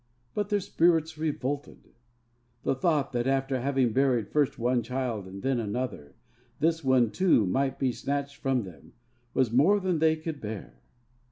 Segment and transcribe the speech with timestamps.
[0.33, 1.89] But their spirits revolted.
[2.63, 6.15] The thought that, after having buried first one child and then another,
[6.59, 8.93] this one too might be snatched from them
[9.35, 10.81] was more than they could bear.